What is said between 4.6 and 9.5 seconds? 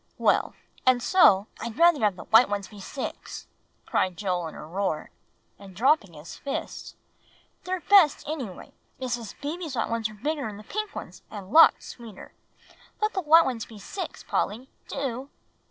roar, and dropping his fists; "they're best, any way. Mrs.